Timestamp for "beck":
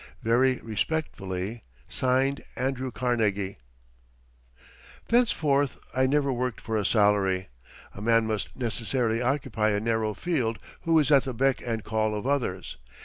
11.35-11.61